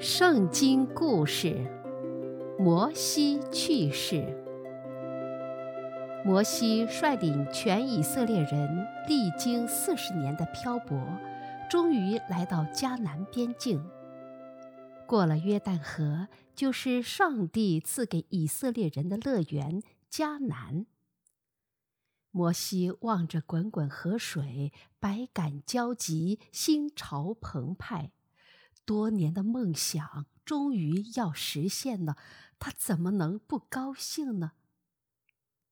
[0.00, 1.66] 圣经故事：
[2.56, 4.22] 摩西去世。
[6.24, 10.96] 摩西率领全以色列人历经四十年的漂泊，
[11.68, 13.84] 终于来到迦南边境。
[15.04, 20.86] 过了约旦河，就是上帝赐给以色列人的乐园迦南。
[22.30, 28.12] 摩西望着滚滚河水，百感交集，心潮澎湃。
[28.88, 32.16] 多年的梦想终于要实现了，
[32.58, 34.52] 他怎么能不高兴呢？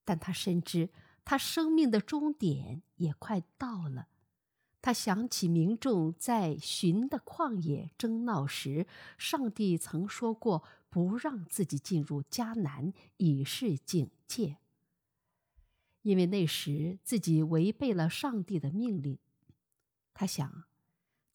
[0.05, 0.91] 但他深知，
[1.25, 4.09] 他生命的终点也快到了。
[4.83, 8.85] 他想起民众在寻的旷野争闹时，
[9.17, 14.57] 上帝曾说过不让自己进入迦南，以示警戒。
[16.03, 19.17] 因为那时自己违背了上帝的命令，
[20.13, 20.65] 他想。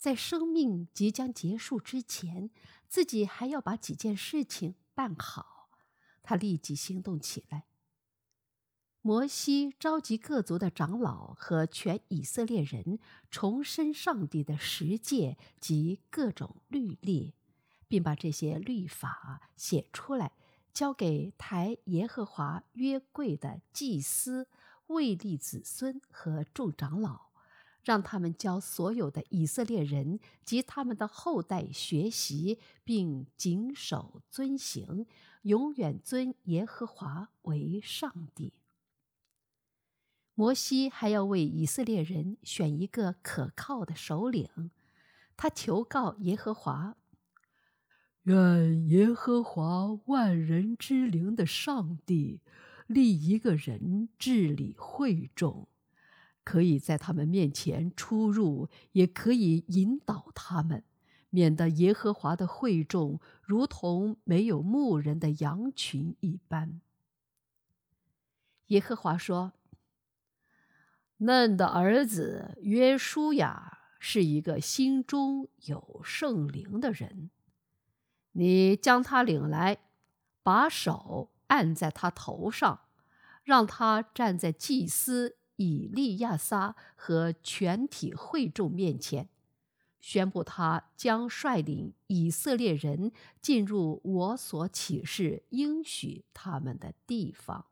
[0.02, 2.50] 在生命即将结束之前，
[2.88, 5.70] 自己还要把几件事情办好。
[6.24, 7.66] 他立即行动起来。
[9.00, 12.98] 摩西召集各族的长老和全以色列人，
[13.30, 17.36] 重申上帝的十诫及各种律例，
[17.86, 20.32] 并把这些律法写出来，
[20.74, 24.48] 交给抬耶和华约柜的祭司、
[24.88, 27.31] 卫立子孙和众长老。
[27.82, 35.06] 让他们教所有的以色列人及他们的后代学习，并谨守遵行，
[35.42, 38.52] 永远尊耶和华为上帝。
[40.34, 44.70] 摩西还要为以色列人选一个可靠的首领，
[45.36, 46.96] 他求告耶和华
[48.24, 52.40] ：“愿耶和华万人之灵的上帝
[52.86, 55.68] 立一个人治理会众。”
[56.44, 60.82] 可以在他们面前出入，也可以引导他们，
[61.30, 66.80] 免得耶和华的会众如同没有牧人的羊群一般。
[68.66, 69.52] 耶和华说
[71.18, 77.30] ：“嫩的儿子约书亚是一个心中有圣灵的人，
[78.32, 79.78] 你将他领来，
[80.42, 82.80] 把手按在他头上，
[83.44, 89.28] 让他站在祭司。”以利亚撒和全体会众面前，
[90.00, 97.66] 宣布他将率领以色列人进入我所启示应许他们的地方。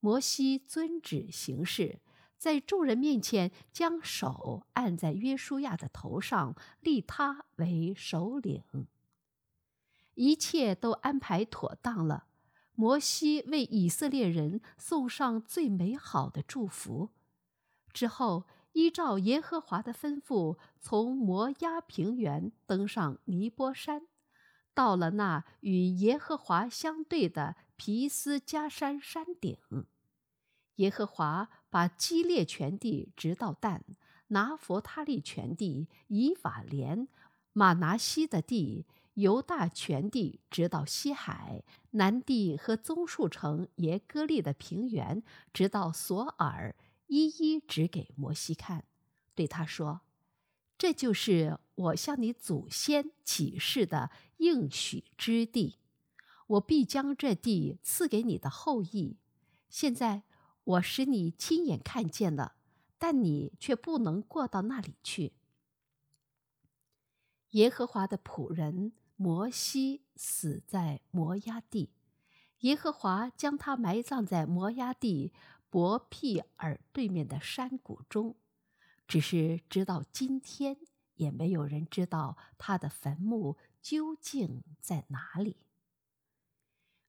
[0.00, 2.00] 摩西遵旨行事，
[2.38, 8.62] 在众人面前将手按在约书亚的头上，立他为首领。
[10.14, 12.28] 一切都安排妥当了。
[12.76, 17.08] 摩西为以色列人送上最美好的祝福，
[17.92, 24.06] 之后依照耶和华的吩咐，从摩押平原登上尼波山，
[24.74, 29.56] 到了那与耶和华相对的皮斯加山山顶。
[30.74, 33.82] 耶和华把基列全地直到但，
[34.28, 37.08] 拿弗他利全地、以法莲、
[37.54, 38.84] 玛拿西的地。
[39.16, 45.22] 犹大全地直到西海，南地和棕树城耶哥利的平原，
[45.54, 48.84] 直到索尔，一一指给摩西看，
[49.34, 50.02] 对他说
[50.76, 55.78] ：“这就是我向你祖先起誓的应许之地，
[56.46, 59.16] 我必将这地赐给你的后裔。
[59.70, 60.24] 现在
[60.62, 62.56] 我使你亲眼看见了，
[62.98, 65.32] 但你却不能过到那里去。”
[67.52, 68.92] 耶和华的仆人。
[69.16, 71.90] 摩西死在摩押地，
[72.60, 75.32] 耶和华将他埋葬在摩押地
[75.70, 78.36] 伯毘珥对面的山谷中。
[79.08, 80.76] 只是直到今天，
[81.14, 85.56] 也没有人知道他的坟墓究竟在哪里。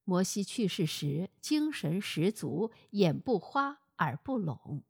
[0.06, 4.82] 摩西去世时，精神十足，眼不花，耳不聋。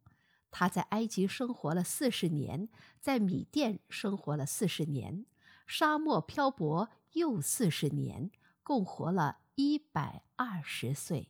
[0.51, 2.69] 他在埃及生活了四十年，
[3.01, 5.25] 在米甸生活了四十年，
[5.65, 6.89] 沙漠漂泊。
[7.13, 8.31] 又四十年，
[8.63, 11.29] 共活了一百二十岁。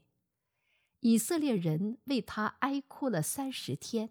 [1.02, 4.10] 以色列人为他哀哭了三十天。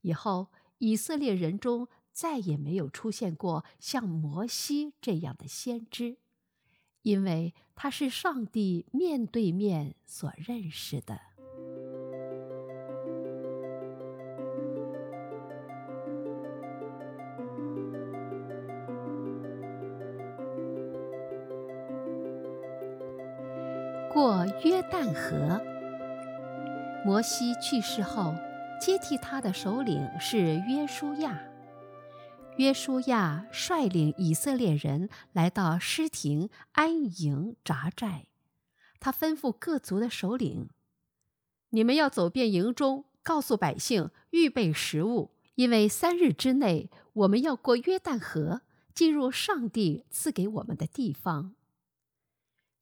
[0.00, 0.48] 以后，
[0.78, 6.16] 以色列人中再也没有出现过像摩西这样的先知，
[7.02, 11.29] 因为他是上帝面对面所认识的。
[24.62, 25.58] 约旦河。
[27.02, 28.34] 摩西去世后，
[28.78, 31.40] 接替他的首领是约书亚。
[32.58, 38.26] 约书亚率领以色列人来到诗亭安营扎寨，
[38.98, 40.68] 他吩咐各族的首领
[41.70, 48.60] ：“你们要走遍营中，告诉百姓预备食物，因为三日之内我们要过约旦河，
[48.94, 51.54] 进入上帝赐给我们的地方。”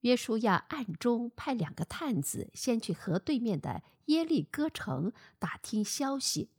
[0.02, 6.50] 约书亚暗中派两个探子先去河对面的耶利哥城打听消息。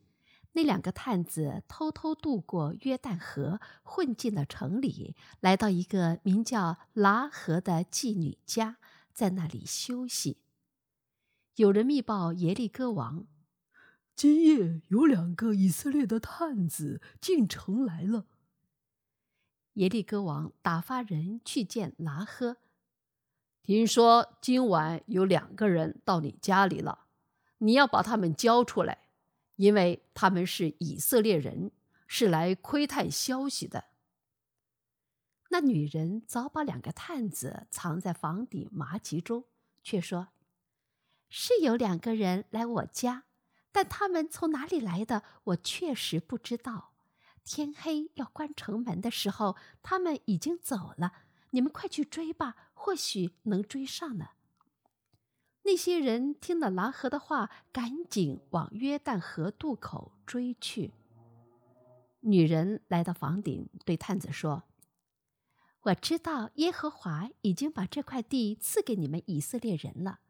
[0.52, 8.78] 那两个探子偷偷渡过约旦河，混进了城里，来到一个名叫拉合的妓女家，
[9.12, 10.38] 在那里休息。
[11.54, 13.26] 有人密报耶利哥王
[14.16, 18.26] ：“今夜有两个以色列的探子进城来了。”
[19.74, 22.56] 耶利哥王打发人去见喇合，
[23.62, 27.06] 听说今晚有两个人到你家里了，
[27.58, 28.98] 你要把他们交出来。
[29.56, 31.70] 因为他们是以色列人，
[32.06, 33.84] 是来窥探消息的。
[35.50, 39.44] 那女人早把两个探子藏在房顶麻笈中，
[39.82, 40.28] 却说
[41.28, 43.24] ：“是有两个人来我家，
[43.70, 46.94] 但他们从哪里来的，我确实不知道。
[47.44, 51.12] 天黑要关城门的时候，他们已经走了。
[51.50, 54.30] 你们快去追吧，或许能追上呢。”
[55.64, 60.94] 那些人听了喇合的话，赶紧往约旦河渡口追去。
[62.20, 64.64] 女人来到房顶，对探子说
[65.82, 70.20] ：“我知道耶和华已经把这块地赐给你们以色列人了。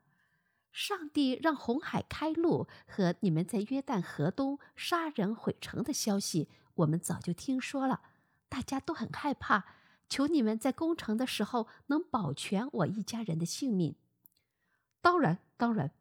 [0.73, 8.03] 上帝让红海开路和你们在约旦河东杀人毁城的消息，我们早就听说了，
[8.49, 9.80] 大家都很害怕。
[10.11, 13.95] 求你们在攻城的时候能保全我一家人的性命。”
[15.01, 15.93] 当然，当然。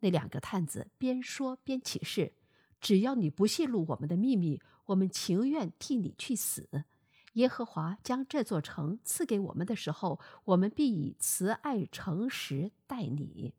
[0.00, 2.34] 那两个探子边说边起誓
[2.80, 6.84] ：“只要你不泄露我们的秘密，我们情愿替你去死。
[7.32, 13.54] 耶和华将这座城赐给我们的时候，我们必以慈爱诚实待你。”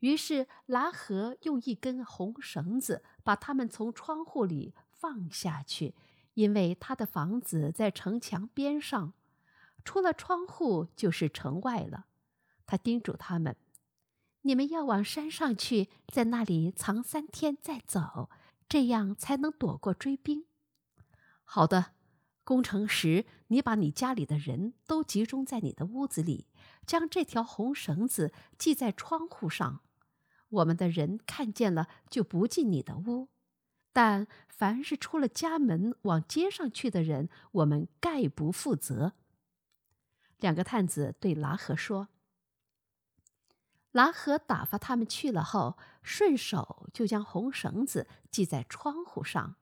[0.00, 5.96] 于是喇合用一根红绳子把他们从窗户里放下去，
[6.38, 9.12] 因为他的房子在城墙边上，
[9.84, 12.06] 出了窗户就是城外了。
[12.64, 13.56] 他叮嘱他们
[14.42, 18.30] ：“你们要往山上去，在那里藏三天再走，
[18.68, 20.44] 这样才能躲过追兵。”
[21.42, 21.86] 好的，
[22.44, 26.46] 攻城时你把你家里的人都集中在你的屋子里，
[26.86, 29.80] 将这条红绳子系在窗户上。
[30.50, 33.26] 我们的人看见了就不进你的屋，
[33.92, 39.12] 但凡是出了家门往街上去的人，我们概不负责。
[40.38, 42.08] 两个探子对拉合说。
[43.92, 49.56] 拉合打发他们去了后，顺手就将红绳子系在窗户上。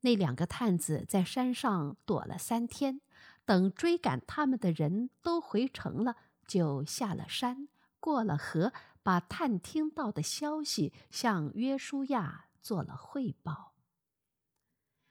[0.00, 3.00] 那两个探子在山上躲了三天，
[3.44, 6.16] 等追赶他们的人都回城了，
[6.46, 7.68] 就下了山，
[8.00, 8.72] 过了河，
[9.02, 13.74] 把探听到的消息向约书亚做了汇报。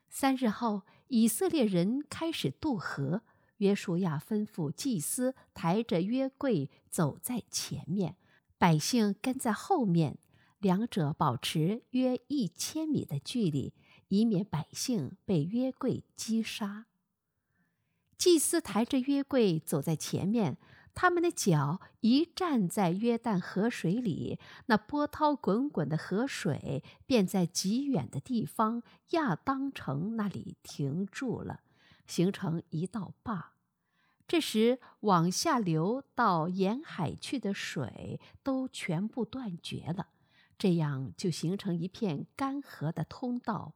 [0.10, 3.22] 三日后，以色列人开始渡河。
[3.60, 8.18] 约书亚吩咐祭司抬着约柜走在前面，
[8.58, 10.18] 百姓跟在后面，
[10.60, 13.74] 两者保持约一千米的距离，
[14.10, 16.88] 以免百姓被约柜击杀。
[18.18, 20.58] 祭司抬着约柜走在前面，
[20.96, 31.60] 他们的脚一站在约旦河水里，那波涛滚滚的河水便在极远的地方亚当城那里停住了。
[32.08, 33.54] 形成一道坝，
[34.28, 40.10] 这时往下流到沿海去的水都全部断绝了，
[40.58, 43.74] 这样就形成一片干涸的通道。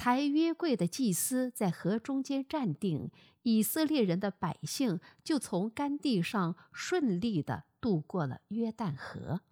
[0.00, 3.10] 抬约柜的祭司在河中间站定，
[3.42, 9.42] 以色列人的百姓就从干地上顺利地渡过了约旦河。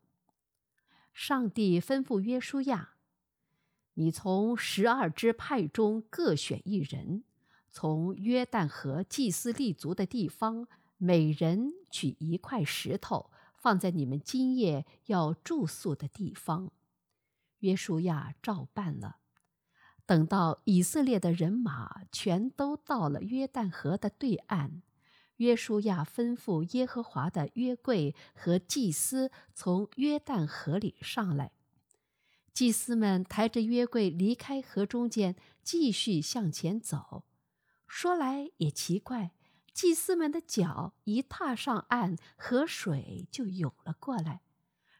[1.12, 2.94] 上帝吩咐约书亚
[3.92, 7.24] ：“你从十二支派中各选一人。”
[7.68, 16.70] 从约旦河祭司立足的地方，每人取一块石头，放在你们今夜要住宿的地方。
[17.58, 19.18] 约书亚照办了。
[20.08, 24.80] 等到以色列的人马全都到了约旦河的对岸，
[25.36, 31.52] 约书亚吩咐耶和华的约柜和祭司从约旦河里上来。
[32.54, 37.24] 祭司们抬着约柜离开河中间，继续向前走。
[37.86, 39.32] 说来也奇怪，
[39.74, 44.40] 祭司们的脚一踏上岸，河水就涌了过来。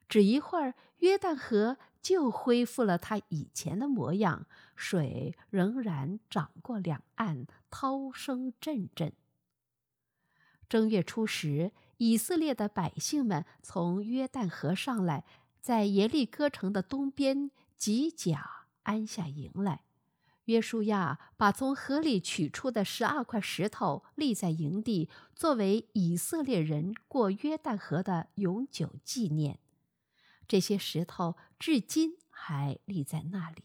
[0.06, 4.46] 只一会儿，约旦河就恢复了它以前的模样，
[4.78, 9.12] 水仍然涨过两岸，涛声阵阵。
[10.68, 15.24] 正月初十，以色列的百姓们从约旦河上来，
[15.60, 19.82] 在耶利哥城的东边吉甲安下营来。
[20.44, 29.58] 约书亚把从河里取出的十二块石头立在营地，作为以色列人过约旦河的永久纪念。
[30.46, 33.64] 这些石头至今还立在那里。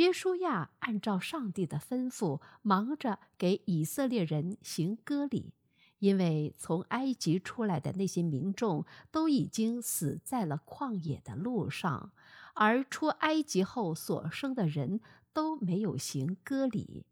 [0.00, 5.52] 约书亚按照上帝的吩咐，忙着给以色列人行割礼，
[5.98, 12.12] 因为从埃及出来的那些民众都已经死在了旷野的路上，
[12.54, 15.02] 而出埃及后所生的人
[15.34, 17.04] 都没有行割礼。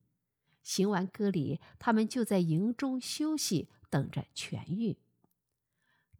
[0.62, 4.96] 行完割礼，他们就在营中休息，等着痊愈。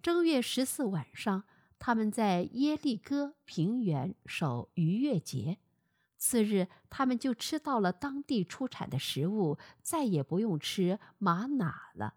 [0.03, 1.45] 正月十四晚上。
[1.81, 5.59] 他们在耶利哥平原守逾越节，
[6.19, 12.17] 次日他们就吃到了当地出产的食物，再也不用吃玛哪了。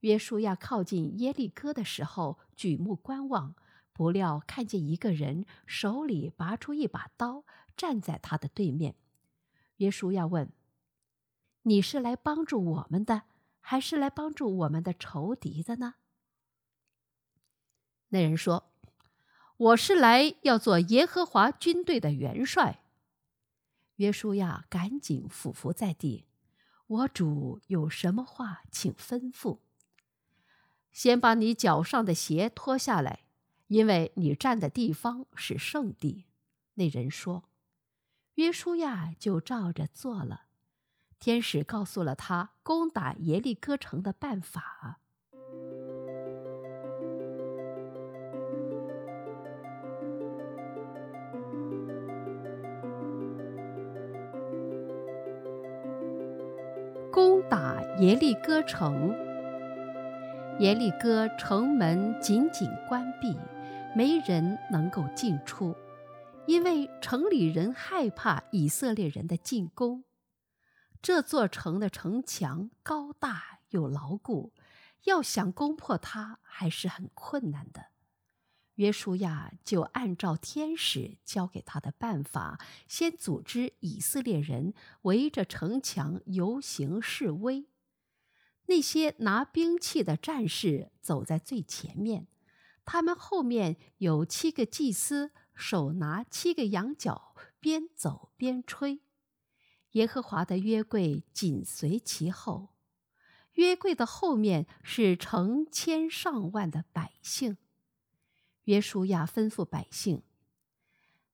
[0.00, 3.54] 约书亚靠近耶利哥的时候，举目观望，
[3.92, 7.44] 不料看见一个人手里拔出一把刀，
[7.76, 8.96] 站在他的对面。
[9.76, 10.52] 约书亚问
[11.62, 13.22] ：“你是来帮助我们的，
[13.60, 15.94] 还是来帮助我们的仇敌的呢？”
[18.10, 18.73] 那人说
[19.64, 22.82] ：“我是来要做耶和华军队的元帅。”
[23.96, 26.26] 约书亚赶紧俯伏在地
[26.86, 29.60] ：“我主有什么话，请吩咐。
[30.92, 33.20] 先把你脚上的鞋脱下来，
[33.68, 36.26] 因为你站的地方是圣地。”
[36.74, 37.44] 那人说
[38.34, 40.42] ：“约书亚就照着做了。”
[41.18, 45.00] 天使告诉了他攻打耶利哥城的办法。
[58.04, 59.16] 耶利哥城，
[60.60, 63.34] 耶利哥城门紧紧关闭，
[63.96, 65.74] 没人能够进出，
[66.46, 70.04] 因为城里人害怕以色列人的进攻。
[71.00, 74.52] 这座城的城墙高大又牢固，
[75.04, 77.86] 要想攻破它还是很困难的。
[78.74, 87.64] 约书亚就按照天使教给他的办法，先组织以色列人围着城墙游行示威。
[88.66, 92.26] 那些拿兵器的战士走在最前面，
[92.84, 99.00] 他们后面有七个祭司，手拿七个羊角，边走边吹。
[99.92, 102.74] 耶和华的约柜紧随其后，
[103.52, 107.56] 约柜的后面是成千上万的百姓。
[108.64, 110.22] 约书亚吩咐百姓：“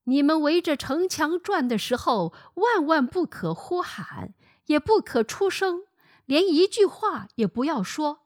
[0.03, 4.33] 你们围着城墙转的时候，万万不可呼喊，
[4.65, 5.85] 也不可出声，
[6.31, 8.21] 连一句话也不要说。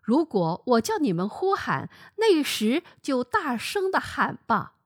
[0.00, 4.76] 如果我叫你们呼喊，那时就大声地喊吧。”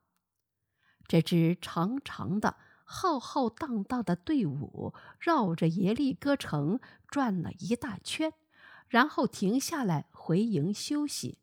[1.06, 8.32] 这支长长的、浩浩荡荡的队伍绕着耶利哥城转了一大圈，
[8.88, 11.40] 然后停下来回营休息。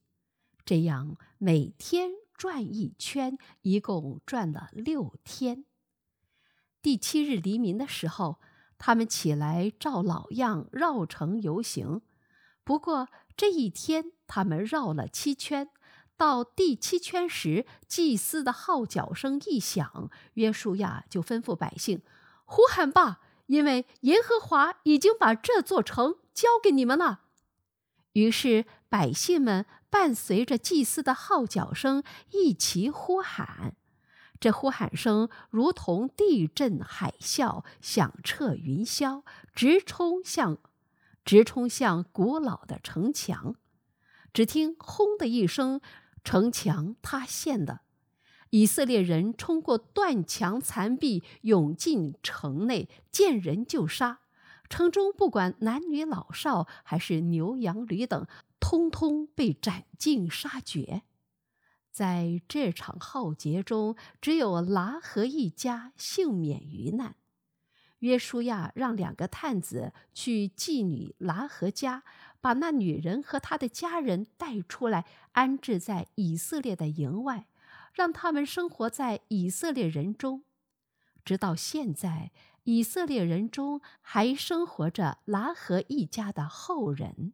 [0.65, 5.65] 这样每天转一圈，一共转了六天。
[6.81, 8.39] 第七日黎明的时候，
[8.77, 12.01] 他们起来照老样绕城游行。
[12.63, 15.69] 不过这一天他们绕了七圈，
[16.17, 22.01] 到第七圈时，祭司的号角声一响，约书亚就吩咐百姓
[22.45, 27.21] ：“呼喊吧，因为耶和华已经把这座城交给你们了。”
[28.13, 29.65] 于是百姓们。
[29.93, 33.75] 伴随着祭司的号角声，一齐呼喊。
[34.39, 39.23] 这呼喊声如同地震海啸，响彻云霄，
[39.55, 40.57] 直冲向，
[41.23, 43.55] 直冲向古老的城墙。
[44.33, 45.79] 只听“轰”的一声，
[46.23, 47.81] 城墙塌陷了。
[48.49, 54.19] 以色列人冲过断墙残壁，涌进城内，见人就杀。
[54.69, 58.27] 城中不管男女老少，还是牛羊驴等。
[58.59, 61.03] 通通被斩尽杀绝，
[61.93, 67.15] 在这场浩劫中，只有拉合一家幸免于难。
[67.99, 72.03] 约书亚让两个探子去妓女拉合家，
[72.41, 77.45] 把那女人和她的家人带出来，安置在以色列的营外，
[77.93, 80.43] 让他们生活在以色列人中。
[81.23, 82.31] 直到现在，
[82.63, 87.33] 以色列人中还生活着拉合一家的后人。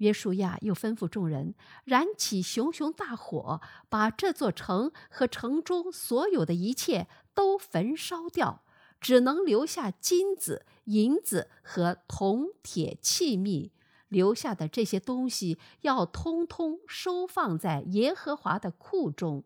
[0.00, 1.54] 约书亚又吩咐众人
[1.84, 8.62] 燃起熊熊大火，把这座城和城中所有的一切都焚烧掉，
[9.00, 13.70] 只能留下金子、银子和铜铁器皿。
[14.08, 19.44] 留下的这些东西要通通收放在耶和华的库中。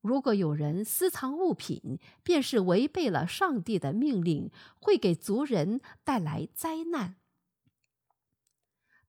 [0.00, 7.21] 如果有人私藏物品，便是违背了上帝的命令，会给族人带来灾难。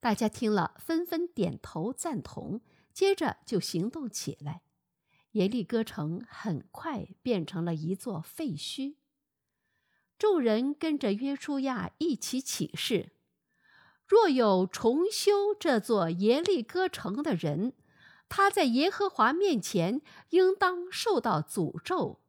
[0.03, 2.59] 大家听了，纷纷点头赞同，
[2.91, 4.63] 接着就行动起来。
[5.31, 8.95] 耶利哥城很快变成了一座废墟。
[10.19, 13.13] 众人跟着约书亚一起起誓。
[14.05, 17.71] 若有重修这座耶利哥城的人，
[18.27, 22.19] 他在耶和华面前应当受到诅咒。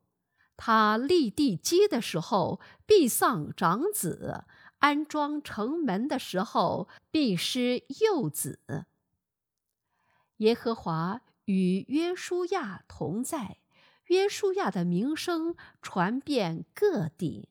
[0.56, 4.44] 他立地基的时候必丧长子，
[4.84, 8.84] 安装城门的时候必失幼子。
[10.36, 13.56] 耶和华与约书亚同在，
[14.08, 17.48] 约书亚的名声传遍各地。